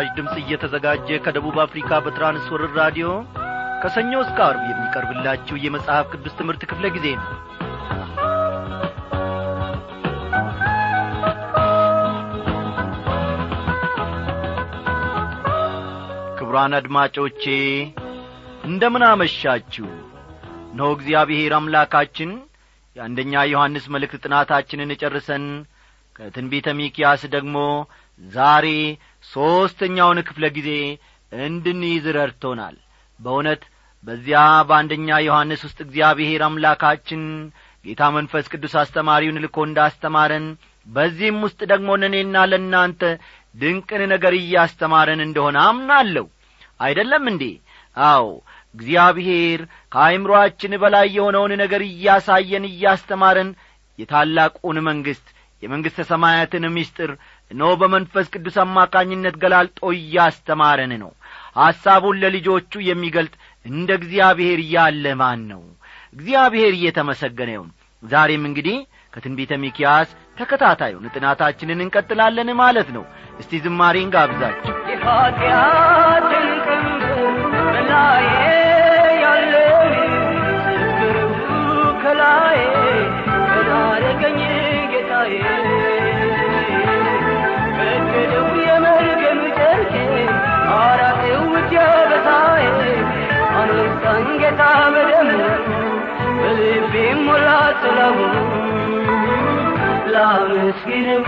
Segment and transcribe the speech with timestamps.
[0.00, 3.06] ለምሥራች ድምፅ እየተዘጋጀ ከደቡብ አፍሪካ በትራንስወርር ራዲዮ
[3.82, 7.26] ከሰኞ እስከ አርብ የሚቀርብላችሁ የመጽሐፍ ቅዱስ ትምህርት ክፍለ ጊዜ ነው።
[16.38, 17.42] ክቡራን አድማጮቼ
[18.64, 19.86] እንደምን አመሻችሁ?
[20.70, 22.32] እነሆ እግዚአብሔር አምላካችን
[22.96, 25.46] የአንደኛ ዮሐንስ መልእክት ጥናታችንን ጨርሰን
[26.16, 27.56] ከትንቢተ ሚኪያስ ደግሞ
[28.20, 28.66] ዛሬ
[29.24, 30.70] ሦስተኛውን ክፍለ ጊዜ
[31.32, 32.76] እንድንይዝ ረድቶናል።
[33.18, 33.62] በእውነት
[34.04, 37.22] በዚያ በአንደኛ ዮሐንስ ውስጥ እግዚአብሔር አምላካችን
[37.84, 40.46] ጌታ መንፈስ ቅዱስ አስተማሪውን ልኮ እንዳስተማረን
[40.86, 43.02] በዚህም ውስጥ ደግሞ ለእኔና ለእናንተ
[43.54, 46.26] ድንቅን ነገር እያስተማረን እንደሆነ አምናለሁ።
[46.80, 47.44] አይደለም እንዴ?
[47.96, 48.26] አዎ
[48.74, 49.60] እግዚአብሔር
[49.92, 53.50] ከአይምሮአችን በላይ የሆነውን ነገር እያሳየን እያስተማረን
[53.98, 55.26] የታላቁን መንግሥት
[55.62, 57.10] የመንግሥተ ሰማያትን ምስጢር
[57.50, 61.10] እነሆ በመንፈስ ቅዱስ አማካኝነት ገላልጦ እያስተማረን ነው።
[61.58, 63.34] ሐሳቡን ለልጆቹ የሚገልጥ
[63.66, 65.62] እንደ እግዚአብሔር ያለ ማን ነው?
[66.14, 67.52] እግዚአብሔር እየተመሰገነ
[68.02, 68.76] ዛሬም እንግዲህ
[69.12, 73.04] ከትንቢተ ሚኪያስ ተከታታዩን ጥናታችንን እንቀጥላለን ማለት ነው።
[73.40, 77.24] እስቲ ዝማሬን ጋብዛችሁ። የኀጢአትን ቀንበር
[77.66, 78.28] በላዬ
[79.24, 79.94] ያለን
[80.66, 81.16] ችግሩ
[82.02, 82.60] ከላዬ
[83.78, 84.40] አደረገኝ
[84.92, 85.32] ጌታዬ
[90.76, 92.66] አራቴው ጀበታዬ
[93.58, 94.62] አነሳኝ ጌታ
[94.94, 95.30] በደሙ
[96.38, 98.22] በልቤም ሞላ ጌታ
[100.12, 101.22] ላመስግነው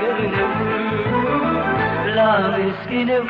[0.00, 0.50] görünüm
[2.16, 3.26] La miskinim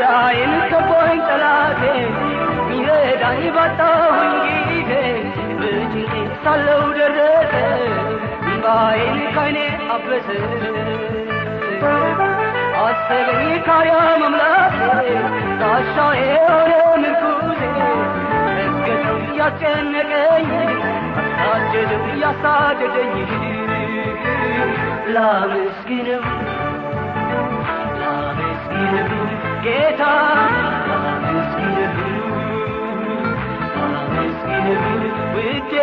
[0.00, 1.96] Yaen kapoy talage
[2.68, 5.04] mire dai bata hungi de
[5.60, 7.66] bujhe talau dare de
[8.64, 10.38] bae kane apse
[12.81, 14.77] አሰበኝ ካሪያ መምላኬ
[15.61, 16.73] ጋሻዬ ሆነ
[17.03, 17.61] ምርኩዜ
[18.57, 20.49] ረገጠው እያስጨነቀኝ
[21.45, 23.15] አሳደደው እያሳደደኝ
[25.15, 26.23] ላመስግነው
[28.01, 29.23] ላመስግነው
[29.65, 30.01] ጌታ
[30.89, 31.93] ላመስግነው
[33.75, 34.83] ላመስግነው
[35.35, 35.73] ውዴ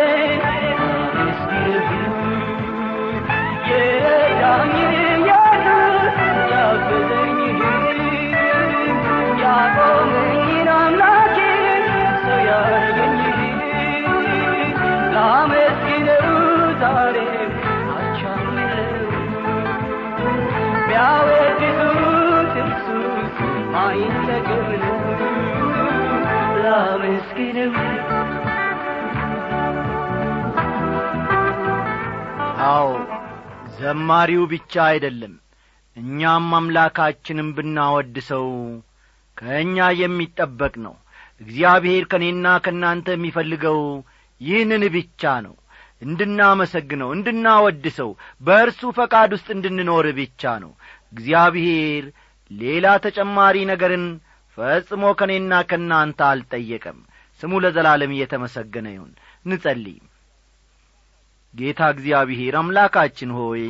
[26.62, 27.72] ላመስግነው
[32.68, 32.88] አዎ
[33.78, 35.34] ዘማሪው ብቻ አይደለም።
[35.96, 38.48] እኛም አምላካችንም ብናወድሰው
[39.36, 40.94] ከእኛ የሚጠበቅ ነው።
[41.40, 43.80] እግዚአብሔር ከእኔና ከእናንተ የሚፈልገው
[44.40, 45.54] ይህንን ብቻ ነው።
[46.02, 48.10] እንድናመሰግነው እንድናወድሰው
[48.40, 50.72] በእርሱ ፈቃድ ውስጥ እንድንኖር ብቻ ነው
[51.12, 52.04] እግዚአብሔር
[52.50, 54.04] ሌላ ተጨማሪ ነገርን
[54.58, 56.98] ፈጽሞ ከእኔና ከእናንተ አልጠየቀም።
[57.40, 59.12] ስሙ ለዘላለም እየተመሰገነ ይሁን።
[59.46, 59.98] ንጸልይ።
[61.54, 63.62] ጌታ እግዚአብሔር አምላካችን ሆይ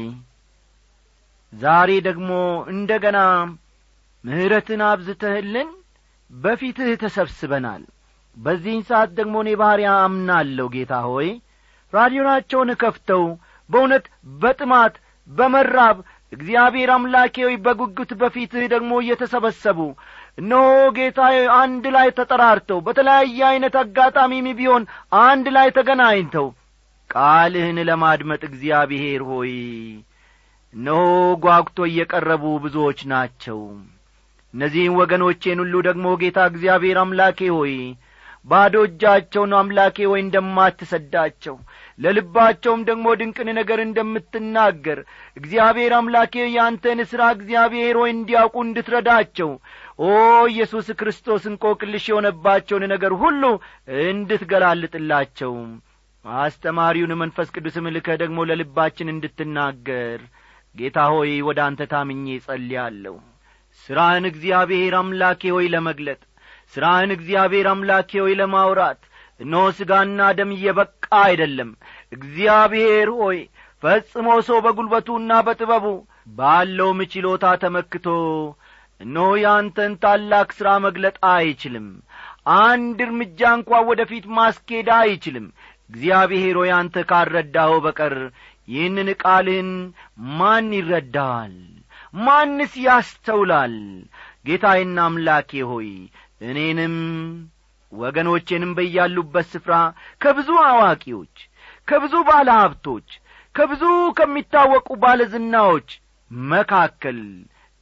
[1.53, 2.31] ዛሬ ደግሞ
[2.73, 3.19] እንደ ገና
[4.25, 5.69] ምሕረትን አብዝተህልን
[6.31, 7.83] በፊትህ ተሰብስበናል።
[8.37, 11.29] በዚህን ሰዓት ደግሞ እኔ ባሕርያ አምናለሁ። ጌታ ሆይ
[11.93, 13.23] ራዲዮናቸውን ከፍተው
[13.71, 14.05] በእውነት
[14.41, 14.95] በጥማት
[15.29, 15.97] በመራብ
[16.33, 19.79] እግዚአብሔር አምላኬ ሆይ በጉጉት በፊትህ ደግሞ እየተሰበሰቡ
[20.39, 20.65] እነሆ
[20.97, 21.21] ጌታ
[21.59, 24.83] አንድ ላይ ተጠራርተው በተለያየ ዐይነት አጋጣሚም ቢሆን
[25.23, 26.49] አንድ ላይ ተገናኝተው
[27.11, 29.53] ቃልህን ለማድመጥ እግዚአብሔር ሆይ
[30.75, 31.01] እነሆ
[31.45, 33.61] ጓጉቶ እየቀረቡ ብዙዎች ናቸው።
[34.55, 37.75] እነዚህን ወገኖቼን ሁሉ ደግሞ ጌታ እግዚአብሔር አምላኬ ሆይ
[38.47, 41.57] ባዶ እጃቸውን አምላኬ ወይ እንደማትሰዳቸው
[41.99, 44.99] ለልባቸውም ደግሞ ድንቅን ነገር እንደምትናገር
[45.37, 49.51] እግዚአብሔር አምላኬ ያንተን ሥራ እግዚአብሔር ሆይ እንዲያውቁ እንድትረዳቸው
[50.01, 50.11] ኦ
[50.53, 53.43] ኢየሱስ ክርስቶስ እንቆቅልሽ የሆነባቸውን ነገር ሁሉ
[54.05, 55.53] እንድትገላልጥላቸው።
[56.25, 60.21] አስተማሪውን መንፈስ ቅዱስም ልከህ ደግሞ ለልባችን እንድትናገር።
[60.75, 63.15] ጌታ ሆይ ወደ አንተ ታምኜ ጸልያለሁ
[63.83, 66.21] ሥራህን እግዚአብሔር አምላኬ ሆይ ለመግለጥ
[66.75, 69.01] ሥራህን እግዚአብሔር አምላኬ ሆይ ለማውራት
[69.41, 71.71] እነሆ ሥጋና ደም እየበቃ አይደለም።
[72.13, 73.39] እግዚአብሔር ሆይ
[73.83, 75.85] ፈጽሞ ሰው በጒልበቱና በጥበቡ
[76.39, 78.07] ባለውም ችሎታ ተመክቶ
[79.01, 81.89] እነሆ ያንተን ታላቅ ሥራ መግለጥ አይችልም።
[82.61, 85.47] አንድ እርምጃ እንኳ ወደ ፊት ማስኬድ አይችልም።
[85.91, 88.17] እግዚአብሔር ሆይ አንተ ካልረዳኸው በቀር
[88.69, 89.71] ይህንን ቃልህን
[90.39, 91.55] ማን ይረዳዋል
[92.21, 93.75] ማንስ ያስተውላል?
[94.47, 95.89] ጌታዬና አምላኬ ሆይ
[96.49, 96.97] እኔንም
[97.93, 99.75] ወገኖቼንም በያሉበት ስፍራ
[100.23, 101.37] ከብዙ አዋቂዎች
[101.89, 103.09] ከብዙ ባለ ሀብቶች
[103.55, 103.83] ከብዙ
[104.19, 105.89] ከሚታወቁ ባለዝናዎች
[106.51, 107.21] መካከል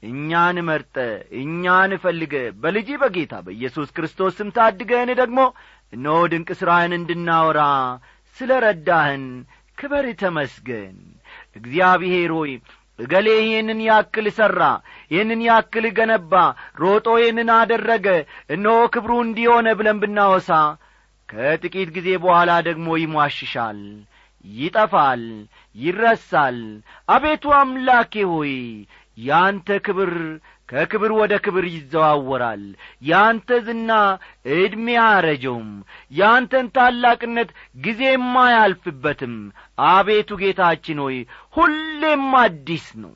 [0.03, 0.97] እኛን መርጠ
[1.41, 5.38] እኛን ፈልገ በልጅ በጌታ በኢየሱስ ክርስቶስ ስም ታድገህን ደግሞ
[5.93, 7.61] እነሆ ድንቅ ሥራህን እንድናወራ
[8.37, 9.25] ስለ ረዳህን
[9.79, 10.97] ክበር ተመስገን።
[11.56, 12.52] እግዚአብሔር ሆይ
[12.99, 14.61] እገሌ ይህንን ያክል ሠራ
[15.13, 16.33] ይህንን ያክል ገነባ
[16.81, 18.07] ሮጦ ይህንን አደረገ
[18.55, 20.51] እነሆ ክብሩ እንዲሆነ ብለን ብናወሳ
[21.29, 23.81] ከጥቂት ጊዜ በኋላ ደግሞ ይሟሽሻል
[24.45, 25.23] ይጠፋል
[25.77, 26.59] ይረሳል።
[27.09, 28.53] አቤቱ አምላኬ ሆይ
[29.19, 30.13] ያንተ ክብር
[30.69, 32.63] ከክብር ወደ ክብር ይዘዋወራል።
[33.03, 33.91] ያንተ ዝና
[34.55, 35.69] ዕድሜ አያረጀውም።
[36.13, 37.51] ያንተን ታላቅነት
[37.85, 39.37] ጊዜም አያልፍበትም
[39.91, 41.19] አቤቱ ጌታችን ሆይ
[41.55, 43.15] ሁሌም አዲስ ነው።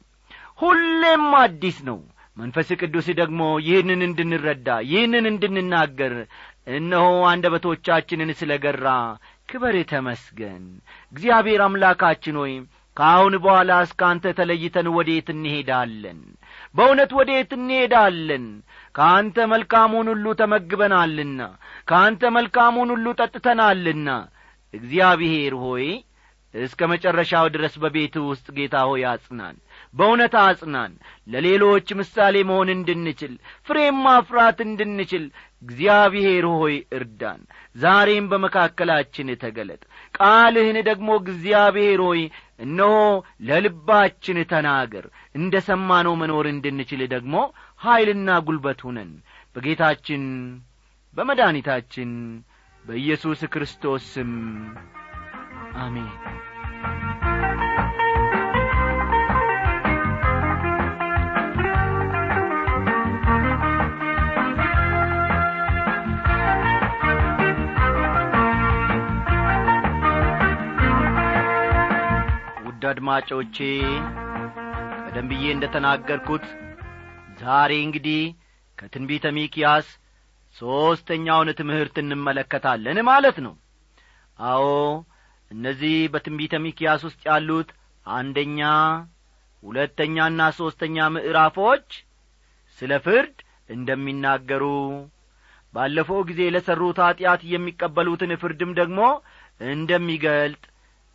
[0.60, 1.98] ሁሌም አዲስ ነው።
[2.36, 6.14] መንፈስ ቅዱስ ደግሞ ይህንን እንድንረዳ ይህንን እንድንናገር
[6.74, 8.86] እነሆ አንደበቶቻችንን ስለ ገራ
[9.48, 10.64] ክበር ተመስገን።
[11.12, 12.52] እግዚአብሔር አምላካችን ሆይ
[12.96, 16.20] ከአሁን በኋላ እስከ አንተ ተለይተን ወዴት እንሄዳለን?
[16.74, 18.44] በእውነት ወዴት እንሄዳለን?
[18.94, 21.40] ከአንተ መልካሙን ሁሉ ተመግበናልና
[21.88, 24.08] ከአንተ መልካሙን ሁሉ ጠጥተናልና።
[24.74, 25.86] እግዚአብሔር ሆይ
[26.54, 29.56] እስከ መጨረሻው ድረስ በቤትህ ውስጥ ጌታ ሆይ አጽናን
[29.94, 30.92] በእውነት አጽናን።
[31.26, 33.32] ለሌሎች ምሳሌ መሆን እንድንችል
[33.68, 35.24] ፍሬም ማፍራት እንድንችል
[35.62, 37.40] እግዚአብሔር ሆይ እርዳን።
[37.76, 39.82] ዛሬም በመካከላችን ተገለጥ።
[40.18, 42.22] ቃልህን ደግሞ እግዚአብሔር ሆይ
[42.60, 42.94] እነሆ
[43.48, 47.34] ለልባችን ተናገር። እንደ ሰማነው መኖር እንድንችል ደግሞ
[47.80, 49.12] ኀይልና ጒልበት ሁነን
[49.56, 50.24] በጌታችን
[51.16, 52.10] በመድኃኒታችን
[52.84, 54.30] በኢየሱስ ክርስቶስ ስም
[55.78, 56.10] አሜን
[72.80, 73.56] ውድ አድማጮቼ
[75.00, 76.44] ቀደም ብዬ እንደ ተናገርኩት
[77.40, 78.20] ዛሬ እንግዲህ
[78.78, 79.88] ከትንቢተ ሚኪያስ
[80.56, 83.54] ሦስተኛውን ትምህርት እንመለከታለን ማለት ነው።
[84.38, 84.64] አዎ
[85.50, 87.70] እነዚህ በትንቢተ ሚኪያስ ውስጥ ያሉት
[88.06, 88.60] አንደኛ
[89.62, 91.88] ሁለተኛና ሦስተኛ ምዕራፎች
[92.78, 93.36] ስለ ፍርድ
[93.70, 94.64] እንደሚናገሩ
[95.74, 99.00] ባለፈው ጊዜ ለሠሩት ኀጢአት የሚቀበሉትን ፍርድም ደግሞ
[99.70, 100.62] እንደሚገልጥ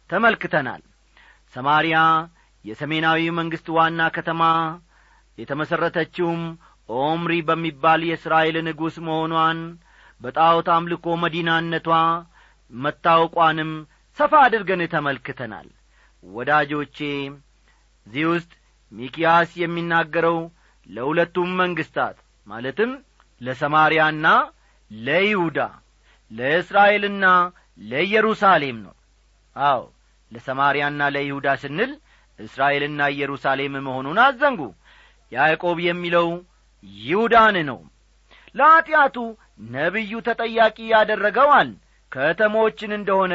[0.10, 0.84] ተመልክተናል
[1.56, 1.98] ሰማርያ
[2.66, 4.44] የሰሜናዊ መንግሥት ዋና ከተማ
[5.38, 6.42] የተመሠረተችውም
[6.90, 9.60] ኦምሪ በሚባል የእስራኤል ንጉሥ መሆኗን
[10.22, 11.90] በጣዖት አምልኮ መዲናነቷ
[12.72, 13.72] መታወቋንም
[14.18, 15.68] ሰፋ አድርገን ተመልክተናል።
[16.24, 16.98] ወዳጆቼ
[18.08, 18.52] እዚህ ውስጥ
[18.92, 20.38] ሚኪያስ የሚናገረው
[20.90, 22.92] ለሁለቱም መንግሥታት ማለትም
[23.42, 24.28] ለሰማርያና
[24.92, 25.60] ለይሁዳ
[26.32, 27.26] ለእስራኤልና
[27.82, 28.96] ለኢየሩሳሌም ነው።
[29.56, 29.82] አዎ
[30.32, 31.92] ለሰማርያና ለይሁዳ ስንል
[32.40, 34.62] እስራኤልና ኢየሩሳሌም መሆኑን አዘንጉ።
[35.32, 36.28] ያዕቆብ የሚለው
[37.04, 37.80] ይሁዳን ነው።
[38.56, 39.16] ለኀጢአቱ
[39.76, 41.70] ነቢዩ ተጠያቂ ያደረገዋል።
[42.12, 43.34] ከተሞችን እንደሆነ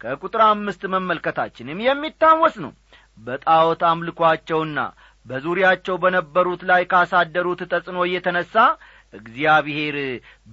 [0.00, 2.72] ከቁጥር አምስት መመልከታችንም የሚታወስ ነው።
[3.18, 4.78] በጣዖት አምልኳቸውና
[5.26, 8.54] በዙሪያቸው በነበሩት ላይ ካሳደሩት ተጽዕኖ እየተነሣ
[9.14, 9.96] እግዚአብሔር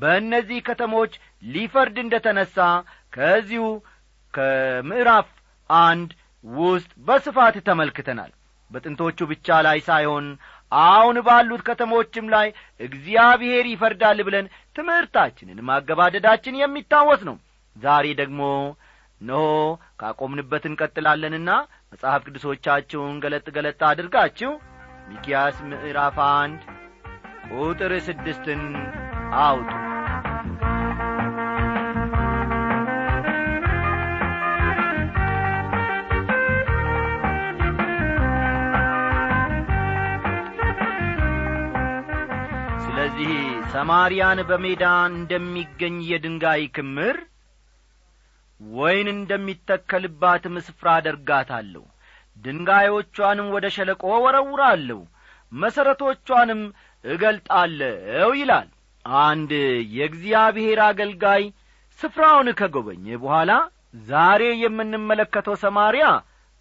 [0.02, 1.14] በእነዚህ ከተሞች
[1.46, 2.58] ሊፈርድ እንደ ተነሣ
[3.14, 3.64] ከዚሁ
[4.34, 5.30] ከምዕራፍ
[5.80, 6.10] አንድ
[6.46, 8.32] ውስጥ በስፋት ተመልክተናል።
[8.72, 10.26] በጥንቶቹ ብቻ ላይ ሳይሆን
[10.72, 12.48] አሁን ባሉት ከተሞችም ላይ
[12.80, 17.38] እግዚአብሔር ይፈርዳል ብለን ትምህርታችንን ማገባደዳችን የሚታወስ ነው።
[17.76, 18.42] ዛሬ ደግሞ
[19.22, 19.44] እነሆ
[20.02, 21.50] ካቆምንበት እንቀጥላለንና
[21.94, 24.52] መጽሐፍ ቅዱሶቻችሁን ገለጥ ገለጥ አድርጋችሁ
[25.10, 26.62] ሚኪያስ ምዕራፍ አንድ
[27.54, 28.62] ቁጥር ስድስትን
[29.44, 29.70] አውጡ
[43.82, 47.16] ሰማርያን በሜዳ እንደሚገኝ የድንጋይ ክምር
[48.62, 51.84] ወይን እንደሚተከልባትም ስፍራ አደርጋታለሁ።
[52.38, 55.00] ድንጋዮቿንም ወደ ሸለቆ ወረውራለሁ።
[55.52, 56.62] መሠረቶቿንም
[57.04, 58.70] እገልጣለሁ ይላል።
[59.26, 59.52] አንድ
[59.96, 61.46] የእግዚአብሔር አገልጋይ
[62.00, 63.52] ስፍራውን ከጐበኘ በኋላ
[64.08, 66.06] ዛሬ የምንመለከተው ሰማርያ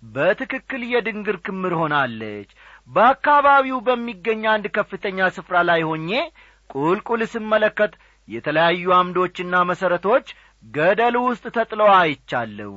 [0.03, 2.51] በትክክል የድንግር ክምር ሆናለች።
[2.91, 6.11] በአካባቢው በሚገኝ አንድ ከፍተኛ ስፍራ ላይ ሆኜ
[6.71, 7.93] ቁልቁል ስመለከት
[8.29, 10.27] የተለያዩ አምዶችና መሠረቶች
[10.65, 12.73] ገደል ውስጥ ተጥለው አይቻለሁ።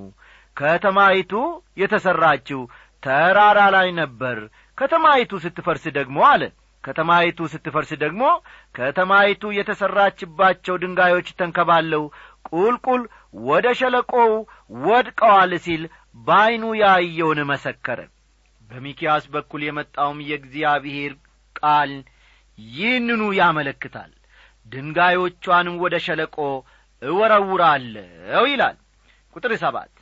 [0.57, 1.33] ከተማይቱ
[1.81, 2.61] የተሠራችው
[3.03, 4.37] ተራራ ላይ ነበር።
[4.77, 6.43] ከተማይቱ ስትፈርስ ደግሞ አለ።
[6.83, 8.23] ከተማይቱ ስትፈርስ ደግሞ
[8.75, 12.03] ከተማይቱ የተሠራችባቸው ድንጋዮች ተንከባለው
[12.49, 13.03] ቁልቁል
[13.47, 14.31] ወደ ሸለቆው
[14.83, 15.83] ወድቀዋል ሲል
[16.27, 17.99] በዐይኑ ያየውን መሰከረ።
[18.69, 21.13] በሚኪያስ በኩል የመጣውም የእግዚአብሔር
[21.55, 21.91] ቃል
[22.57, 24.11] ይህንኑ ያመለክታል።
[24.65, 26.37] ድንጋዮቿንም ወደ ሸለቆ
[27.01, 28.77] እወረውራለሁ ይላል።
[29.33, 29.93] ቁጥር ሰባት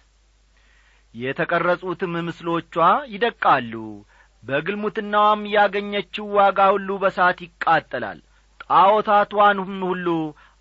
[1.16, 2.76] የተቀረጹትም ምስሎቿ
[3.14, 3.74] ይደቃሉ
[4.44, 8.20] በግልሙትናዋም ያገኘችው ዋጋ ሁሉ በሳት ይቃጠላል።
[8.66, 10.08] ጣዖታቷንም ሁሉ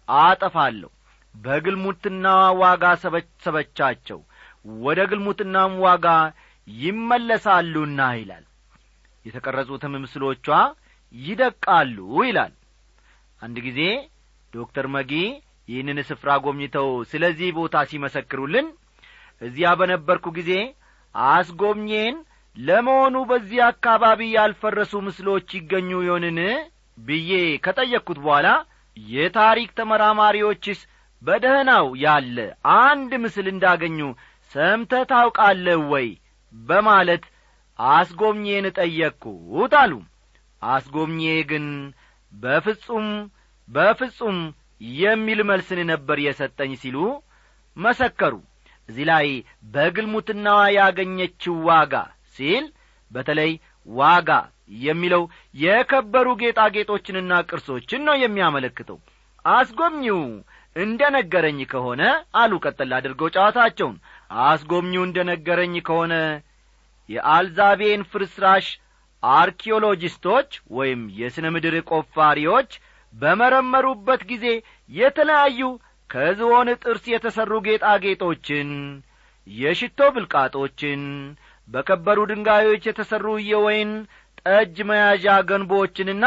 [0.09, 0.91] አጠፋለሁ
[1.35, 4.21] በግልሙትናዋ ዋጋ ሰበሰበቻቸው
[4.85, 6.07] ወደ ግልሙትናም ዋጋ
[6.69, 8.45] ይመለሳሉና ይላል።
[9.25, 10.47] የተቀረጹትም ምስሎቿ
[11.15, 12.53] ይደቃሉ ይላል።
[13.43, 13.81] አንድ ጊዜ
[14.53, 15.13] ዶክተር መጊ
[15.69, 18.67] ይህንን ስፍራ ጐብኝተው ስለዚህ ቦታ ሲመሰክሩልን
[19.43, 20.53] እዚያ በነበርኩ ጊዜ
[21.15, 22.17] አስጐብኜን
[22.57, 26.39] ለመሆኑ በዚህ አካባቢ ያልፈረሱ ምስሎች ይገኙ ይሆንን
[26.99, 27.31] ብዬ
[27.65, 28.49] ከጠየቅኩት በኋላ
[28.97, 30.81] የታሪክ ተመራማሪዎችስ
[31.23, 32.37] በደህናው ያለ
[32.81, 33.99] አንድ ምስል እንዳገኙ
[34.53, 36.07] ሰምተ ታውቃለህ ወይ?
[36.55, 37.25] በማለት
[37.79, 39.93] አስጐብኜን ጠየቅኩት አሉ
[40.63, 41.67] አስጐብኜ ግን
[42.33, 43.09] በፍጹም
[43.69, 44.39] በፍጹም
[44.99, 46.99] የሚል መልስን ነበር የሰጠኝ ሲሉ
[47.77, 48.35] መሰከሩ።
[48.89, 49.27] እዚህ ላይ
[49.75, 51.95] በግልሙትናዋ ያገኘችው ዋጋ
[52.35, 52.65] ሲል
[53.11, 53.53] በተለይ
[53.97, 54.31] ዋጋ
[54.83, 55.23] የሚለው
[55.63, 58.99] የከበሩ ጌጣጌጦችንና ቅርሶችን ነው የሚያመለክተው።
[59.45, 60.21] አስጐብኚው
[60.77, 62.03] እንደ ነገረኝ ከሆነ
[62.41, 63.97] አሉ ቀጠል አድርገው ጨዋታቸውን።
[64.45, 66.15] አስጐብኚው እንደ ነገረኝ ከሆነ
[67.09, 68.67] የአልዛቤን ፍርስራሽ
[69.23, 72.71] አርኪኦሎጂስቶች ወይም የሥነ ምድር ቆፋሪዎች
[73.15, 74.47] በመረመሩበት ጊዜ
[74.91, 75.61] የተለያዩ
[76.11, 78.71] ከዝሆን ጥርስ የተሠሩ ጌጣጌጦችን
[79.47, 81.03] የሽቶ ብልቃጦችን
[81.69, 83.91] በከበሩ ድንጋዮች የተሠሩ የወይን
[84.43, 86.27] ጠጅ መያዣ ገንቦችንና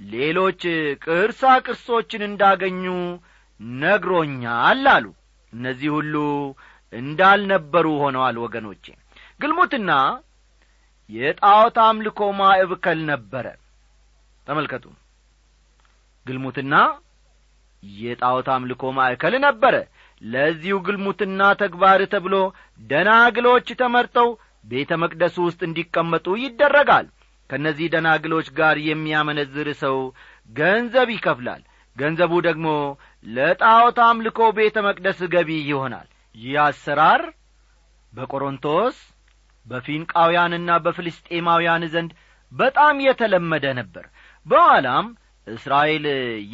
[0.00, 0.62] ሌሎች
[1.04, 2.84] ቅርሳ ቅርሶችን እንዳገኙ
[3.80, 5.06] ነግሮኛል አሉ።
[5.52, 6.14] እነዚህ ሁሉ
[6.92, 8.84] እንዳልነበሩ ሆነዋል ወገኖቼ።
[9.40, 9.90] ግልሙትና
[11.10, 13.46] የጣዖት አምልኮ ማዕብከል ነበረ።
[14.46, 14.84] ተመልከቱ።
[16.26, 16.74] ግልሙትና
[17.82, 19.74] የጣዖት አምልኮ ማዕከል ነበረ።
[20.22, 22.34] ለዚሁ ግልሙትና ተግባር ተብሎ
[22.80, 24.28] ደናግሎች ተመርጠው
[24.64, 27.06] ቤተ መቅደሱ ውስጥ እንዲቀመጡ ይደረጋል።
[27.50, 29.96] ከእነዚህ ደናግሎች ጋር የሚያመነዝር ሰው
[30.50, 31.62] ገንዘብ ይከፍላል።
[31.96, 32.68] ገንዘቡ ደግሞ
[33.26, 37.22] ለጣዖት አምልኮ ቤተ መቅደስ ገቢ ይሆናል። ይህ አሰራር
[38.12, 38.96] በቆሮንቶስ
[39.66, 42.10] በፊንቃውያንና በፍልስጤማውያን ዘንድ
[42.52, 44.04] በጣም የተለመደ ነበር።
[44.46, 45.06] በኋላም
[45.46, 46.04] እስራኤል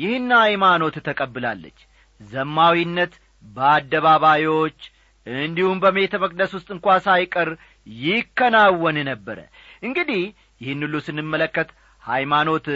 [0.01, 1.79] ይህን ሃይማኖት ተቀብላለች።
[2.21, 3.13] ዘማዊነት
[3.57, 4.81] በአደባባዮች
[5.27, 7.49] እንዲሁም በቤተ መቅደስ ውስጥ እንኳ ሳይቀር
[7.87, 9.39] ይከናወን ነበረ።
[9.83, 10.23] እንግዲህ
[10.61, 11.69] ይህን ሁሉ ስንመለከት
[12.03, 12.67] ሃይማኖት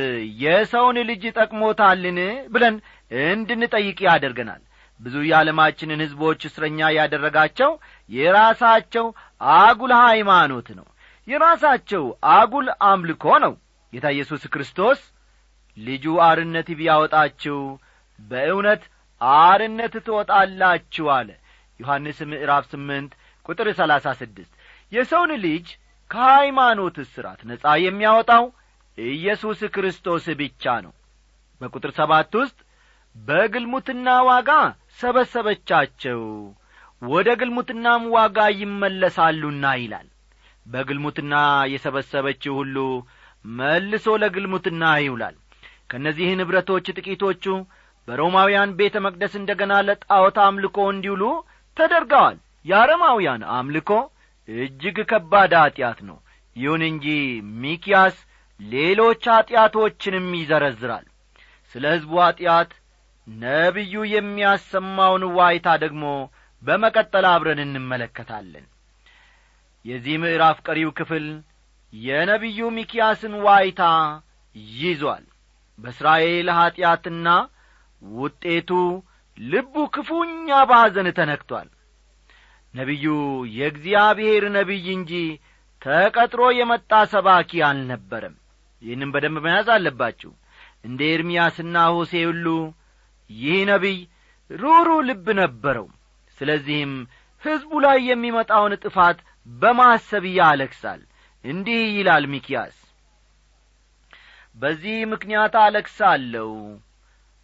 [0.42, 2.74] የሰውን ልጅ ጠቅሞታልን ብለን
[3.10, 4.62] እንድንጠይቅ ያደርገናል
[5.00, 7.70] ብዙ የዓለማችንን ሕዝቦች እስረኛ ያደረጋቸው
[8.10, 9.06] የራሳቸው
[9.58, 10.86] አጉል ሃይማኖት ነው።
[11.28, 13.54] የራሳቸው አጉል አምልኮ ነው።
[13.92, 15.00] ጌታ ኢየሱስ ክርስቶስ
[15.76, 17.58] ልጁ አርነት ቢያወጣችሁ
[18.18, 18.82] በእውነት
[19.20, 21.28] አርነት ትወጣላችሁ አለ።
[21.80, 23.12] ዮሐንስ ምዕራፍ ስምንት
[23.46, 24.52] ቁጥር ሰላሳ ስድስት
[24.92, 25.66] የሰውን ልጅ
[26.10, 28.44] ከሃይማኖት እስራት ነጻ የሚያወጣው
[28.98, 30.92] ኢየሱስ ክርስቶስ ብቻ ነው።
[31.60, 32.58] በቁጥር ሰባት ውስጥ
[33.16, 34.50] በግልሙትና ዋጋ
[34.98, 36.20] ሰበሰበቻቸው።
[37.02, 40.06] ወደ ግልሙትናም ዋጋ ይመለሳሉና ይላል።
[40.66, 41.34] በግልሙትና
[41.72, 42.76] የሰበሰበችው ሁሉ
[43.44, 45.36] መልሶ ለግልሙትና ይውላል።
[45.90, 47.44] ከእነዚህ ንብረቶች ጥቂቶቹ
[48.08, 51.22] በሮማውያን ቤተ መቅደስ እንደ ገና ለጣዖት አምልኮ እንዲውሉ
[51.76, 53.90] ተደርገዋል። የአረማውያን አምልኮ
[54.48, 56.18] እጅግ ከባድ ኀጢአት ነው።
[56.56, 57.06] ይሁን እንጂ
[57.62, 58.16] ሚኪያስ
[58.60, 61.06] ሌሎች ኀጢአቶችንም ይዘረዝራል።
[61.74, 62.70] ስለ ሕዝቡ ኀጢአት
[63.26, 66.04] ነቢዩ የሚያሰማውን ዋይታ ደግሞ
[66.62, 68.66] በመቀጠል አብረን እንመለከታለን።
[69.84, 71.26] የዚህ ምዕራፍ ቀሪው ክፍል
[71.92, 73.82] የነቢዩ ሚኪያስን ዋይታ
[74.74, 75.24] ይዟል።
[75.78, 77.28] በእስራኤል ኀጢአትና
[78.02, 78.70] ውጤቱ
[79.38, 81.68] ልቡ ክፉኛ ባዘን ተነክቷል።
[82.74, 83.04] ነቢዩ
[83.56, 85.12] የእግዚአብሔር ነቢይ እንጂ
[85.82, 88.34] ተቀጥሮ የመጣ ሰባኪ አልነበረም።
[88.82, 90.32] ይህንም በደንብ መያዝ አለባችሁ።
[90.84, 92.46] እንደ ኤርምያስና ሆሴ ሁሉ
[93.30, 93.98] ይህ ነቢይ
[94.50, 95.86] ሩሩ ልብ ነበረው።
[96.38, 96.92] ስለዚህም
[97.44, 101.00] ሕዝቡ ላይ የሚመጣውን ጥፋት በማሰብ ያለክሳል
[101.44, 102.76] እንዲህ ይላል ሚኪያስ
[104.56, 106.50] በዚህ ምክንያት አለክሳለሁ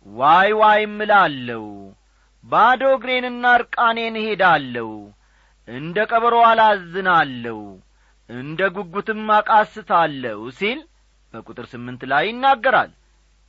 [0.07, 1.65] ዋይ ዋይ እላለሁ
[2.45, 4.89] ባዶ እግሬንና እርቃኔን እሄዳለሁ
[5.69, 7.59] እንደ ቀበሮ አላዝናለሁ
[8.29, 10.81] እንደ ጉጉትም አቃስታለሁ ሲል
[11.35, 12.91] በቁጥር ስምንት ላይ ይናገራል።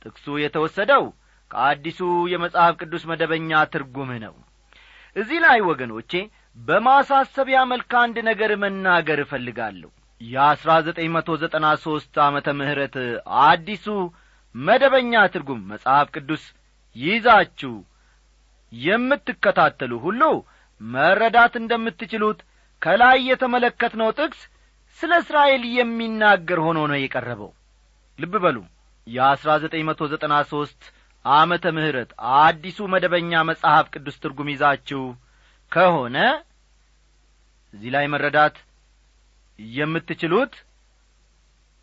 [0.02, 1.04] ጥቅሱ የተወሰደው
[1.50, 2.00] ከአዲሱ
[2.32, 4.34] የመጽሐፍ ቅዱስ መደበኛ ትርጉም ነው።
[5.16, 6.12] እዚህ ላይ ወገኖቼ
[6.58, 12.96] በማሳሰቢያ መልክ አንድ ነገር መናገር እፈልጋለሁ። የአሥራ ዘጠኝ መቶ ዘጠና ሦስት ዓመተ ምሕረት
[13.44, 13.86] አዲሱ
[14.54, 16.44] መደበኛ ትርጉም መጽሐፍ ቅዱስ
[16.96, 17.74] ይዛችሁ
[18.72, 20.22] የምትከታተሉ ሁሉ
[20.80, 22.40] መረዳት እንደምትችሉት
[22.82, 24.40] ከላይ የተመለከትነው ጥቅስ
[24.98, 27.50] ስለ እስራኤል የሚናገር ሆኖ ነው የቀረበው።
[28.18, 28.58] ልብ በሉ።
[29.06, 30.82] የአሥራ ዘጠኝ መቶ ዘጠና ሦስት
[31.24, 35.02] ዓመተ ምሕረት አዲሱ መደበኛ መጽሐፍ ቅዱስ ትርጉም ይዛችሁ
[35.72, 36.16] ከሆነ
[37.74, 38.56] እዚህ ላይ መረዳት
[39.58, 40.54] የምትችሉት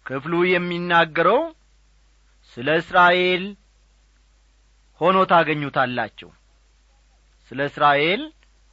[0.06, 1.42] ክፍሉ የሚናገረው
[2.58, 3.44] ስለ እስራኤል
[5.02, 6.30] ሆኖ ታገኙታላችሁ።
[7.52, 8.22] ስለ እስራኤል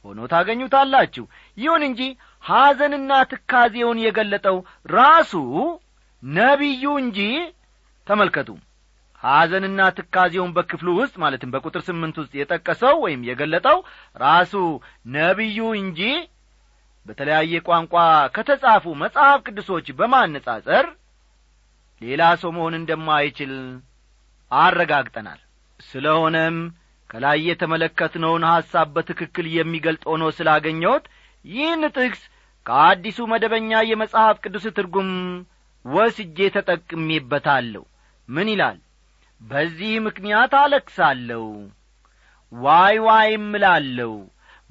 [0.05, 1.23] ሆኖ ታገኙታላችሁ።
[1.57, 2.01] ይሁን እንጂ
[2.43, 4.57] ሐዘንና ትካዜውን የገለጠው
[4.91, 5.33] ራሱ
[6.23, 7.19] ነቢዩ እንጂ
[8.07, 8.49] ተመልከቱ
[9.23, 13.79] ሐዘንና ትካዜውን በክፍሉ ውስጥ ማለትም በቁጥር ስምንት ውስጥ የጠቀሰው ወይም የገለጠው
[14.15, 14.53] ራሱ
[15.15, 16.01] ነቢዩ እንጂ
[17.05, 17.93] በተለያየ ቋንቋ
[18.35, 20.85] ከተጻፉ መጽሐፍ ቅዱሶች በማነጻጸር
[22.01, 23.53] ሌላ ሰው መሆን እንደማይችል
[24.51, 25.39] አረጋግጠናል።
[25.79, 26.57] ስለሆነም
[27.09, 31.05] ከላይ የተመለከትነውን ሐሳብ በትክክል የሚገልጥ ሆኖ ስላገኘሁት
[31.45, 32.21] ይህን ጥቅስ
[32.65, 35.09] ከአዲሱ መደበኛ የመጽሐፍ ቅዱስ ትርጉም
[35.85, 37.83] ወስጄ ተጠቅሜበታለሁ።
[38.29, 38.77] ምን ይላል
[39.41, 41.43] በዚህ ምክንያት አለክሳለሁ
[42.51, 44.13] ዋይ ዋይ እላለሁ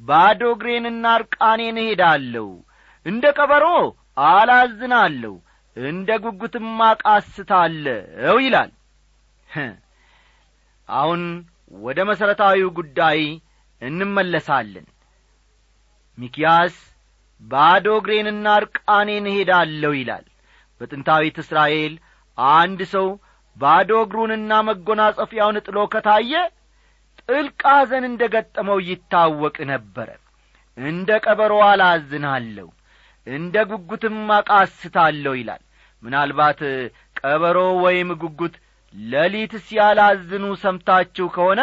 [0.01, 2.49] ባዶ እግሬንና እርቃኔን እሄዳለሁ።
[3.07, 3.65] እንደ ቀበሮ
[4.29, 5.35] አላዝናለሁ።
[5.77, 8.71] እንደ ጉጉትም አቃስታለሁ ይላል።
[10.89, 11.23] አሁን
[11.81, 13.21] ወደ መሠረታዊው ጉዳይ
[13.83, 14.87] እንመለሳለን።
[16.19, 16.77] ሚኪያስ
[17.43, 20.25] ባዶ እግሬንና እርቃኔን እሄዳለሁ ይላል።
[20.81, 21.93] በጥንታዊት እስራኤል
[22.57, 23.07] አንድ ሰው
[23.57, 26.33] ባዶ እግሩንና መጐናጸፊያውን ጥሎ ከታየ
[27.23, 30.09] ጥልቅ ሐዘን እንደ ገጠመው ይታወቅ ነበረ።
[30.79, 32.69] እንደ ቀበሮ አላዝናለሁ
[33.27, 35.63] እንደ ጉጉትም አቃስታለሁ ይላል።
[36.03, 36.61] ምናልባት
[37.21, 38.55] ቀበሮ ወይም ጉጉት
[38.95, 41.63] ሌሊት ሲያላዝኑ ሰምታችሁ ከሆነ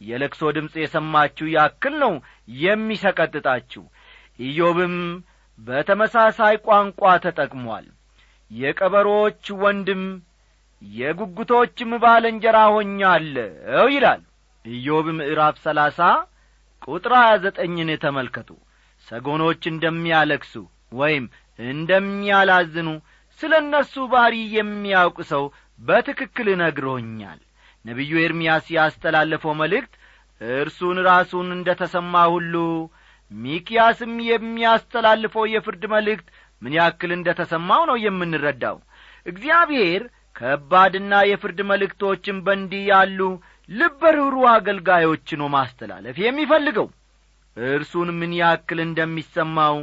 [0.00, 2.12] የለቅሶ ድምፅ የሰማችሁ ያክል ነው
[2.60, 3.82] የሚሰቀጥጣችሁ።
[4.38, 4.94] ኢዮብም
[5.58, 7.86] በተመሳሳይ ቋንቋ ተጠቅሟል።
[8.50, 10.02] የቀበሮዎች ወንድም
[10.82, 13.48] የጉጉቶችም ባልንጀራ ሆኛለሁ
[13.94, 14.22] ይላል።
[14.64, 15.98] ኢዮብ ምዕራፍ ሰላሳ
[16.86, 18.50] ቁጥር ሀያ ዘጠኝን ተመልከቱ።
[19.06, 20.54] ሰጎኖች እንደሚያለክሱ
[21.00, 21.24] ወይም
[21.58, 22.88] እንደሚያላዝኑ
[23.40, 25.44] ስለ እነርሱ ባሪ የሚያውቅ ሰው
[25.80, 27.40] በትክክል ነግሮኛል።
[27.84, 29.92] ነቢዩ ኤርምያስ ያስተላለፈው መልእክት
[30.40, 32.54] እርሱን ራሱን እንደ ተሰማ ሁሉ
[33.30, 36.28] ሚኪያስም የሚያስተላልፈው የፍርድ መልእክት
[36.62, 38.76] ምን ያክል እንደ ተሰማው ነው የምንረዳው።
[39.26, 40.02] እግዚአብሔር
[40.40, 43.20] ከባድና የፍርድ መልእክቶችን በእንዲህ ያሉ
[43.68, 46.88] ልበርሩ አገልጋዮች ነው ማስተላለፍ የሚፈልገው
[47.56, 49.76] እርሱን ምን ያክል እንደሚሰማው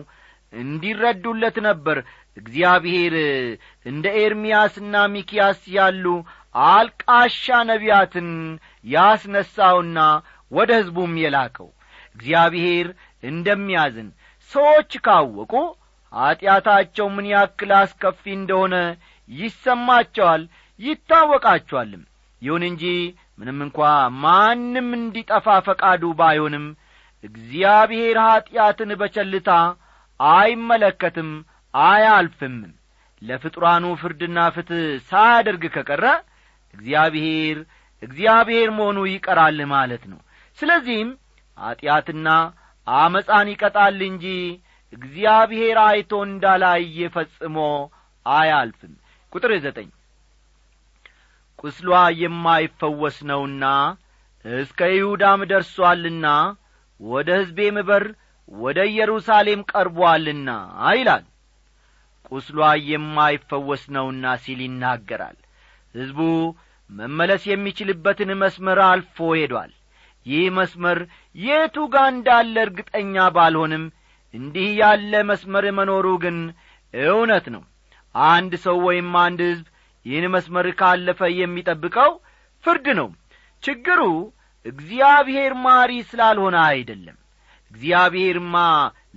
[0.54, 1.98] እንዲረዱለት ነበር።
[2.38, 3.14] እግዚአብሔር
[3.86, 6.06] እንደ ኤርምያስና ሚኪያስ ያሉ
[6.68, 8.30] አልቃሻ ነቢያትን
[8.86, 10.00] ያስነሣውና
[10.52, 11.70] ወደ ሕዝቡም የላከው።
[12.16, 12.88] እግዚአብሔር
[13.24, 14.10] እንደሚያዝን
[14.52, 15.54] ሰዎች ካወቁ
[16.14, 18.76] ኀጢአታቸው ምን ያክል አስከፊ እንደሆነ
[19.30, 20.44] ይሰማቸዋል
[20.80, 22.04] ይታወቃቸዋልም።
[22.42, 22.84] ይሁን እንጂ
[23.40, 23.80] ምንም እንኳ
[24.24, 26.66] ማንም እንዲጠፋ ፈቃዱ ባይሆንም
[27.24, 29.50] እግዚአብሔር ኀጢአትን በቸልታ
[30.20, 31.30] አይመለከትም
[31.74, 32.58] አያልፍም።
[33.22, 36.06] ለፍጡራኑ ፍርድና ፍትሕ ሳያደርግ ከቀረ
[36.74, 37.58] እግዚአብሔር
[38.04, 40.20] እግዚአብሔር መሆኑ ይቀራል ማለት ነው።
[40.58, 41.10] ስለዚህም
[41.58, 42.28] ኀጢአትና
[42.88, 44.26] አመፃን ይቀጣል እንጂ
[44.94, 47.58] እግዚአብሔር አይቶ እንዳላየ ፈጽሞ
[48.26, 48.94] አያልፍም
[49.34, 49.90] ቁጥር ዘጠኝ።
[51.60, 53.64] ቁስሏ የማይፈወስ ነውና
[54.46, 56.26] እስከ ይሁዳም ደርሶአልና
[57.00, 58.06] ወደ ሕዝቤም በር
[58.58, 60.50] ወደ ኢየሩሳሌም ቀርቦአልና
[60.94, 61.26] ይላል።
[62.32, 62.60] ቁስሏ
[62.90, 65.38] የማይፈወስ ነውና ሲል ይናገራል።
[65.96, 66.20] ሕዝቡ
[66.90, 69.72] መመለስ የሚችልበትን መስመር አልፎ ሄዷል።
[70.26, 71.00] ይህ መስመር
[71.36, 73.84] የቱ ጋር እንዳለ እርግጠኛ ባልሆንም
[74.34, 76.38] እንዲህ ያለ መስመር መኖሩ ግን
[76.94, 77.64] እውነት ነው
[78.28, 79.66] አንድ ሰው ወይም አንድ ሕዝብ
[80.06, 82.12] ይህን መስመር ካለፈ የሚጠብቀው
[82.64, 83.10] ፍርድ ነው።
[83.64, 84.02] ችግሩ
[84.66, 87.18] እግዚአብሔር ማሪ ስላልሆነ አይደለም።
[87.72, 88.56] እግዚአብሔርማ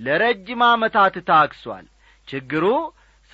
[0.05, 1.87] ለረጅም ዓመታት ታክሷል።
[2.29, 2.65] ችግሩ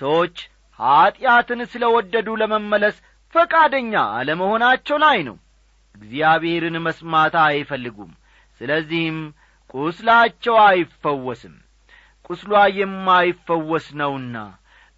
[0.01, 0.37] ሰዎች
[0.79, 2.95] ኀጢአትን ስለ ወደዱ ለመመለስ
[3.35, 5.37] ፈቃደኛ አለመሆናቸው ላይ ነው።
[5.95, 8.11] እግዚአብሔርን መስማት አይፈልጉም።
[8.61, 9.17] ስለዚህም
[9.73, 11.55] ቁስላቸው አይፈወስም።
[12.29, 14.35] ቁስሏ የማይፈወስ ነውና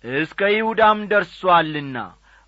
[0.03, 1.97] እስከ ይሁዳም ደርሶአልና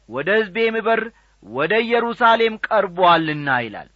[0.10, 1.02] ወደ ሕዝቤም በር
[1.46, 3.90] ወደ ኢየሩሳሌም ቀርቦአልና ይላል።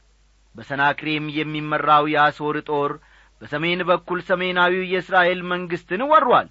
[0.55, 2.91] በሰናክሬም የሚመራው የአሦር ጦር
[3.41, 6.47] በሰሜን በኩል ሰሜናዊው የእስራኤል መንግሥትን ወሯል።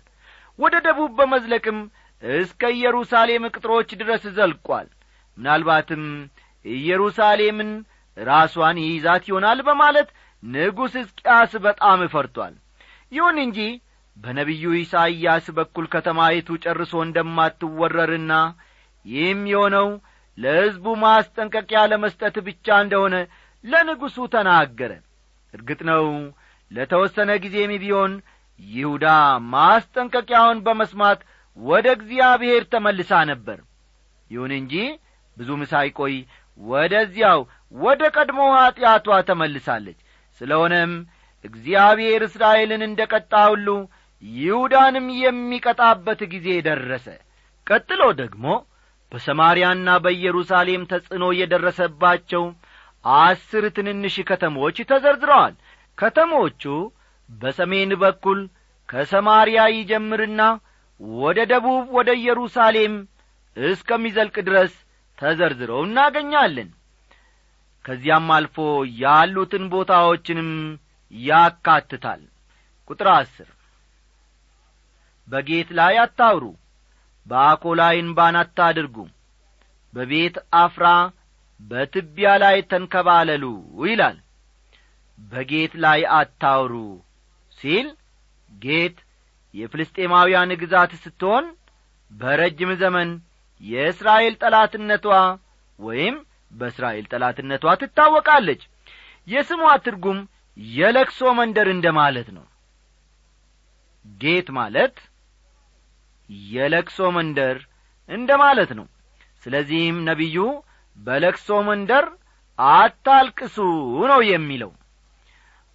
[0.59, 1.79] ወደ ደቡብ በመዝለቅም
[2.23, 4.88] እስከ ኢየሩሳሌም ቅጥሮች ድረስ ዘልቋል።
[5.38, 6.05] ምናልባትም
[6.64, 7.71] ኢየሩሳሌምን
[8.17, 10.09] ራሷን ይይዛት ይሆናል በማለት
[10.43, 12.55] ንጉሥ ሕዝቅያስ በጣም እፈርቷል
[13.12, 13.59] ይሁን እንጂ
[14.16, 18.33] በነቢዩ ኢሳይያስ በኩል ከተማይቱ ጨርሶ እንደማትወረርና
[19.05, 19.88] ይህም የሆነው
[20.38, 23.16] ለሕዝቡ ማስጠንቀቂያ ለመስጠት ብቻ እንደሆነ
[23.64, 24.92] ለንጉሡ ተናገረ።
[25.55, 26.07] እርግጥ ነው
[26.70, 28.12] ለተወሰነ ጊዜም ቢሆን
[28.61, 29.07] ይሁዳ
[29.55, 31.20] ማስጠንቀቂያውን በመስማት
[31.59, 33.59] ወደ እግዚአብሔር ተመልሳ ነበር።
[34.31, 34.74] ይሁን እንጂ
[35.37, 36.14] ብዙም ሳይቆይ
[36.61, 37.40] ወደዚያው
[37.74, 39.98] ወደ ቀድሞ ኀጢአቷ ተመልሳለች።
[40.40, 40.92] ስለሆነም
[41.44, 43.68] እግዚአብሔር እስራኤልን እንደ ቀጣ ሁሉ
[44.25, 47.07] ይሁዳንም የሚቀጣበት ጊዜ ደረሰ።
[47.67, 48.47] ቀጥሎ ደግሞ
[49.13, 52.45] በሰማርያና በኢየሩሳሌም ተጽዕኖ የደረሰባቸው
[53.05, 55.55] አስር ትንንሽ ከተሞች ተዘርዝረዋል።
[55.99, 56.63] ከተሞቹ
[57.31, 58.39] በሰሜን በኩል
[58.89, 60.41] ከሰማርያ ይጀምርና
[61.19, 62.95] ወደ ደቡብ ወደ ኢየሩሳሌም
[63.57, 64.73] እስከሚዘልቅ ድረስ
[65.19, 66.71] ተዘርዝረው እናገኛለን።
[67.85, 68.57] ከዚያም አልፎ
[69.01, 70.51] ያሉትን ቦታዎችንም
[71.13, 72.23] ያካትታል።
[72.91, 73.49] ቁጥር አስር
[75.29, 76.45] በጌት ላይ አታውሩ
[77.27, 78.97] በአኮላይ እንባን አታድርጉ
[79.95, 80.87] በቤት አፍራ
[81.61, 83.45] በትቢያ ላይ ተንከባለሉ
[83.85, 84.17] ይላል።
[85.19, 86.75] በጌት ላይ አታውሩ
[87.59, 87.87] ሲል
[88.51, 88.97] ጌት
[89.55, 91.45] የፍልስጤማውያን ግዛት ስትሆን
[92.11, 93.11] በረጅም ዘመን
[93.63, 95.07] የእስራኤል ጠላትነቷ
[95.79, 96.17] ወይም
[96.53, 98.63] በእስራኤል ጠላትነቷ ትታወቃለች።
[99.29, 100.19] የስሟ ትርጉም
[100.75, 102.45] የለክሶ መንደር እንደ ማለት ነው።
[104.05, 104.97] ጌት ማለት
[106.53, 107.57] የለክሶ መንደር
[108.09, 108.87] እንደ ማለት ነው።
[109.42, 110.37] ስለዚህም ነቢዩ
[110.99, 112.07] በለክሶ መንደር
[112.59, 113.57] አታልቅሱ
[114.11, 114.70] ነው የሚለው።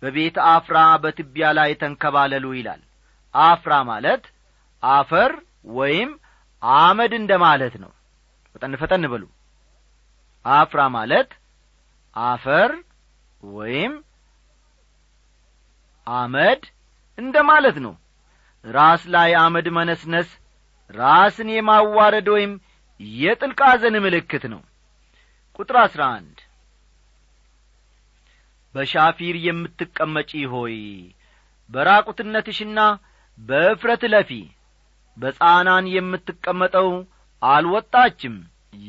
[0.04, 2.82] በቤት አፍራ በትቢያ ላይ ተንከባለሉ ይላል።
[3.34, 4.24] አፍራ ማለት
[4.84, 5.32] አፈር
[5.78, 6.12] ወይም
[6.62, 7.92] አመድ እንደ ማለት ነው።
[8.56, 9.24] ፈጠን ፈጠን በሉ።
[10.46, 11.30] አፍራ ማለት
[12.16, 12.72] አፈር
[13.44, 13.94] ወይም
[16.08, 16.62] አመድ
[17.18, 17.94] እንደ ማለት ነው።
[18.66, 20.30] ራስ ላይ አመድ መነስነስ
[20.94, 22.54] ራስን የማዋረድ ወይም
[23.20, 24.62] የጥልቅ ሐዘን ምልክት ነው።
[25.60, 26.38] ቁጥር አሥራ አንድ
[28.76, 30.76] በሻፊር የምትቀመጪ ሆይ
[31.70, 32.80] በራቁትነትሽና
[33.40, 34.32] በእፍረት ለፊ
[35.18, 36.90] በጻናን የምትቀመጠው
[37.42, 38.36] አልወጣችም።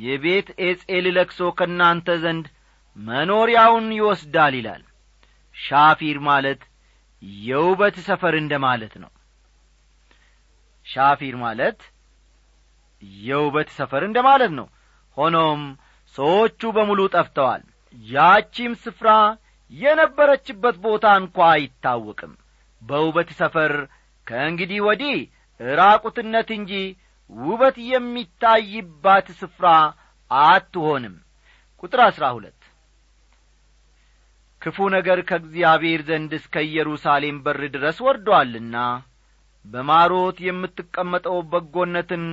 [0.00, 2.46] የቤት ኤጼል ለክሶ ከእናንተ ዘንድ
[2.96, 4.82] መኖሪያውን ይወስዳል ይላል።
[5.56, 6.60] ሻፊር ማለት
[7.42, 9.10] የውበት ሰፈር እንደ ማለት ነው
[10.90, 11.80] ሻፊር ማለት
[13.22, 14.66] የውበት ሰፈር እንደ ማለት ነው።
[15.16, 15.60] ሆኖም
[16.14, 17.62] ሰዎቹ በሙሉ ጠፍተዋል።
[18.06, 19.10] ያቺም ስፍራ
[19.72, 22.32] የነበረችበት ቦታ እንኳ አይታወቅም።
[22.82, 23.72] በውበት ሰፈር
[24.26, 25.18] ከእንግዲህ ወዲህ
[25.60, 26.72] ራቁትነት እንጂ
[27.30, 29.66] ውበት የሚታይባት ስፍራ
[30.30, 31.16] አትሆንም።
[31.82, 32.56] ቁጥር አሥራ ሁለት
[34.62, 38.76] ክፉ ነገር ከእግዚአብሔር ዘንድ እስከ ኢየሩሳሌም በር ድረስ ወርዶአልና
[39.66, 42.24] በማሮት የምትቀመጠው በጎነትን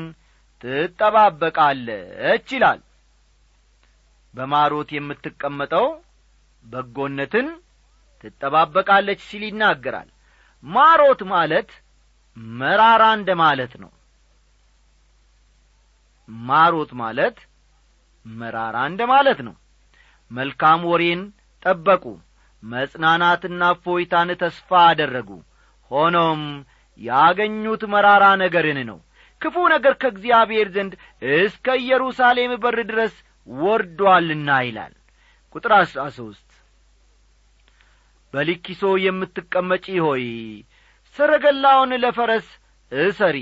[0.64, 1.68] ትጠባበቃለች
[2.56, 2.80] ይላል።
[4.34, 5.88] በማሮት የምትቀመጠው
[6.66, 7.48] በጎነትን
[8.24, 10.10] ትጠባበቃለች ሲል ይናገራል።
[10.64, 11.70] ማሮት ማለት
[12.58, 13.92] መራራ እንደ ማለት ነው።
[16.30, 17.38] ማሮት ማለት
[18.26, 19.56] መራራ እንደ ማለት ነው።
[20.32, 21.22] መልካም ወሬን
[21.64, 22.04] ጠበቁ
[22.64, 25.30] መጽናናትና ፎይታን ተስፋ አደረጉ።
[25.92, 26.42] ሆኖም
[27.00, 29.00] ያገኙት መራራ ነገርን ነው።
[29.42, 30.94] ክፉ ነገር ከእግዚአብሔር ዘንድ
[31.38, 33.16] እስከ ኢየሩሳሌም በር ድረስ
[33.48, 34.94] ወርዶአልና ይላል።
[35.56, 36.44] ቁጥር አሥራ ሦስት
[38.34, 40.26] በሊኪሶ የምትቀመጪ ሆይ
[41.18, 42.48] ሰረገላውን ለፈረስ
[42.92, 43.38] እሰሪ።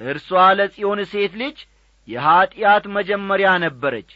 [0.00, 1.58] እርሷ ለጽዮን ሴት ልጅ
[2.08, 4.10] የኀጢአት መጀመሪያ ነበረች።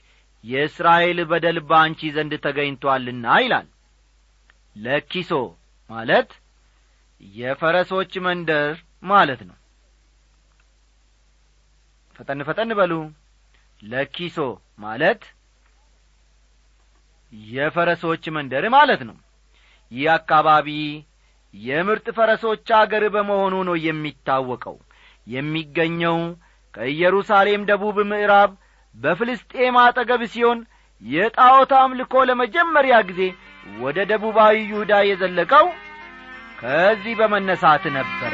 [0.44, 3.66] የእስራኤል በደል በአንቺ ዘንድ ተገኝቶአልና ይላል።
[4.76, 5.32] ለኪሶ
[5.90, 6.30] ማለት
[7.20, 8.70] የፈረሶች መንደር
[9.04, 9.56] ማለት ነው።
[12.18, 12.92] ፈጠን ፈጠን በሉ።
[13.80, 14.38] ለኪሶ
[14.78, 15.22] ማለት
[17.50, 19.16] የፈረሶች መንደር ማለት ነው።
[19.92, 20.68] ይህ አካባቢ
[21.54, 24.76] የምርጥ ፈረሶች አገር በመሆኑ ነው የሚታወቀው።
[25.26, 26.18] የሚገኘው
[26.74, 28.50] ከኢየሩሳሌም ደቡብ ምዕራብ
[28.96, 30.58] በፍልስጤም አጠገብ ሲሆን
[31.02, 33.20] የጣዖት አምልኮ ለመጀመሪያ ጊዜ
[33.78, 35.66] ወደ ደቡባዊ ይሁዳ የዘለቀው
[36.60, 38.32] ከዚህ በመነሳት ነበረ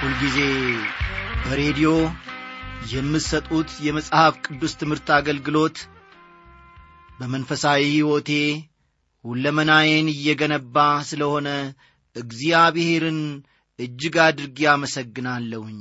[0.00, 0.38] ሁልጊዜ
[1.44, 1.90] በሬዲዮ
[2.92, 5.76] የምትሰጡት የመጽሐፍ ቅዱስ ትምህርት አገልግሎት
[7.18, 8.30] በመንፈሳዊ ሕይወቴ
[9.24, 10.76] ሁለመናዬን እየገነባ
[11.10, 11.48] ስለሆነ
[12.16, 13.20] እግዚአብሔርን
[13.78, 15.80] እጅግ አድርጌ አመሰግናለሁኝ።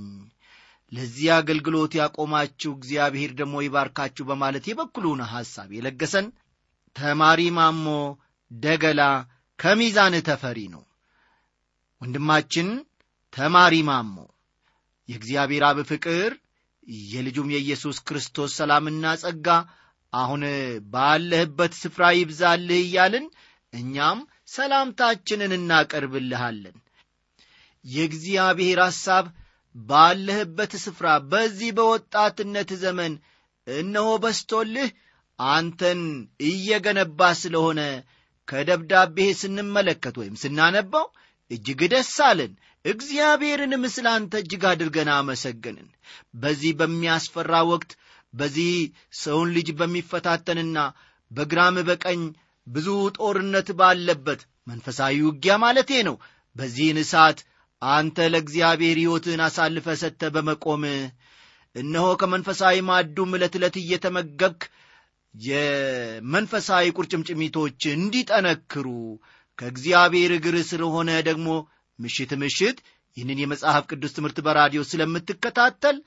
[0.92, 6.28] ለዚህ አገልግሎት ያቆማችሁ እግዚአብሔር ደግሞ ይባርካችሁ በማለት የበኩሉን ሐሳብ የለገሰን
[6.96, 7.86] ተማሪ ማሞ
[8.52, 9.02] ደገላ
[9.60, 10.84] ከሚዛን ተፈሪ ነው።
[12.02, 12.70] ወንድማችን
[13.34, 14.16] ተማሪ ማሞ
[15.10, 16.32] የእግዚአብሔር አብ ፍቅር
[17.10, 19.48] የልጁም የኢየሱስ ክርስቶስ ሰላምና ጸጋ
[20.14, 20.42] አሁን
[20.94, 23.26] ባለህበት ስፍራ ይብዛልህ እያልን
[23.74, 24.20] እኛም
[24.52, 26.78] ሰላምታችንን እናቀርብልሃለን።
[27.86, 29.26] የእግዚአብሔር ሐሳብ
[29.76, 33.14] ባለህበት ስፍራ በዚህ በወጣትነት ዘመን
[33.68, 34.90] እነሆ በስቶልህ
[35.40, 36.02] አንተን
[36.48, 37.82] እየገነባ ስለሆነ
[38.48, 41.06] ከደብዳቤህ ስንመለከት ወይም ስናነባው
[41.52, 42.52] እጅግ ደስ አለን።
[42.86, 45.90] እግዚአብሔርን ምስል አንተ እጅግ አድርገን አመሰገንን።
[46.42, 47.92] በዚህ በሚያስፈራ ወቅት
[48.34, 48.72] በዚህ
[49.22, 50.78] ሰውን ልጅ በሚፈታተንና
[51.32, 52.22] በግራም በቀኝ
[52.68, 56.16] ብዙ ጦርነት ባለበት መንፈሳዊ ውጊያ ማለቴ ነው።
[56.56, 57.40] በዚህን ሰዓት
[57.82, 60.84] አንተ ለእግዚአብሔር ሕይወትን አሳልፈ ሰጥተ በመቆም
[61.76, 64.62] እነሆ ከመንፈሳዊ ማዱም ዕለት ዕለት እየተመገብክ
[65.34, 68.88] የመንፈሳዊ ቁርጭምጭሚቶች እንዲጠነክሩ
[69.60, 71.48] ከእግዚአብሔር እግር ስለሆነ ደግሞ
[72.00, 72.78] ምሽት ምሽት
[73.18, 75.98] ይህንን የመጽሐፍ ቅዱስ ትምህርት በራዲዮ ስለምትከታተል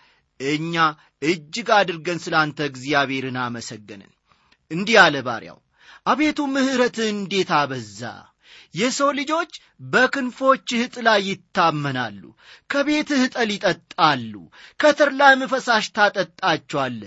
[0.41, 0.75] እኛ
[1.23, 4.13] እጅግ አድርገን ስለ አንተ እግዚአብሔርን አመሰገንን።
[4.71, 5.59] እንዲህ አለ ባሪያው
[6.07, 8.01] አቤቱ ምሕረትህ እንዴት አበዛ!
[8.75, 9.53] የሰው ልጆች
[9.93, 12.23] በክንፎችህ ጥላ ይታመናሉ
[12.71, 14.33] ከቤትህ ጠል ይጠጣሉ
[14.81, 17.01] ከተርላህም ፈሳሽ ታጠጣቸዋለ።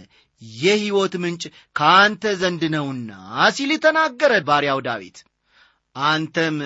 [0.59, 1.43] የሕይወት ምንጭ
[1.75, 3.11] ከአንተ ዘንድ ነውና
[3.55, 5.17] ሲል ተናገረ ባሪያው ዳዊት።
[5.95, 6.57] አንተም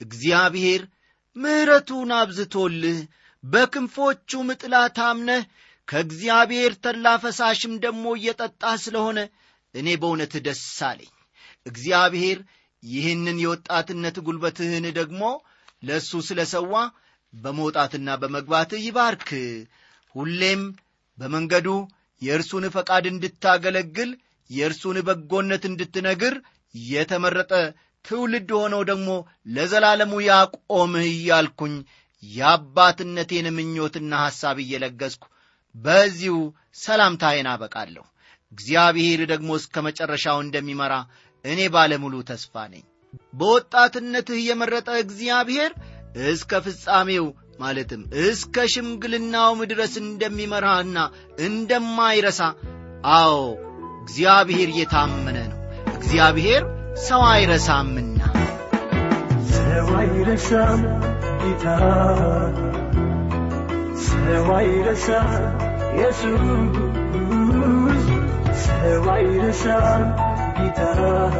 [0.00, 0.82] እግዚአብሔር
[1.36, 2.98] ምሕረቱን አብዝቶልህ
[3.44, 5.42] በክንፎቹም ጥላ ታምነህ
[5.88, 9.18] ከእግዚአብሔር ተላ ፈሳሽም ደግሞ እየጠጣህ ስለሆነ
[9.74, 11.10] እኔ በእውነት ደስ አለኝ
[11.66, 12.38] እግዚአብሔር
[12.82, 15.22] ይህንን የወጣትነት ጉልበትህን ደግሞ
[15.82, 16.74] ለእሱ ስለ ሰዋ
[17.32, 19.28] በመውጣትና በመግባትህ ይባርክ።
[20.14, 20.62] ሁሌም
[21.18, 21.68] በመንገዱ
[22.22, 24.10] የእርሱን ፈቃድ እንድታገለግል
[24.50, 26.34] የእርሱን በጎነት እንድትነግር
[26.74, 27.52] የተመረጠ
[28.04, 29.08] ትውልድ ሆነው ደግሞ
[29.54, 31.74] ለዘላለሙ ያቆምህ እያልኩኝ
[32.22, 35.24] የአባትነቴን ምኞትና ሐሳብ እየለገስኩ
[35.74, 36.36] በዚሁ
[36.76, 38.04] ሰላምታዬን አበቃለሁ።
[38.52, 40.94] እግዚአብሔር ደግሞ እስከ መጨረሻው እንደሚመራ
[41.44, 42.84] እኔ ባለሙሉ ተስፋ ነኝ።
[43.38, 45.72] በወጣትነትህ የመረጠ እግዚአብሔር
[46.28, 47.26] እስከ ፍጻሜው
[47.60, 50.98] ማለትም እስከ ሽምግልናውም ድረስ እንደሚመራህና
[51.46, 52.40] እንደማይረሳ
[53.14, 53.34] አዎ
[54.02, 55.58] እግዚአብሔር የታመነ ነው።
[55.96, 56.62] እግዚአብሔር
[57.04, 58.20] ሰው አይረሳምና።
[59.52, 60.80] ሰው አይረሳም
[61.42, 61.66] ጌታ።
[64.06, 65.30] ሰው አይረሳም
[65.92, 66.28] ኢየሱስ።
[68.64, 70.04] ሰው አይረሳም
[70.68, 71.30] ترى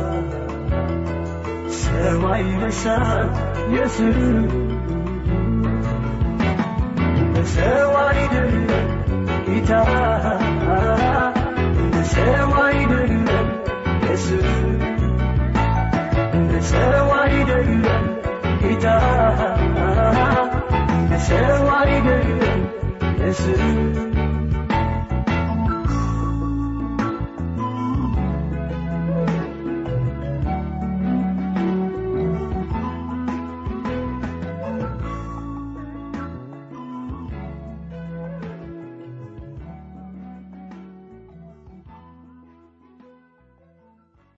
[1.68, 3.28] سماي مساء
[3.70, 4.18] يسر
[7.36, 8.54] مساوي دل
[9.68, 10.38] ترى
[11.94, 13.24] مساوي دل
[14.10, 14.46] يسر
[16.34, 17.82] مساوي دل
[18.82, 19.56] ترى
[21.10, 22.28] مساوي دل
[23.20, 24.11] يسر